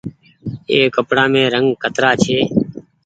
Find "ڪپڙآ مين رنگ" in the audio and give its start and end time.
0.95-1.67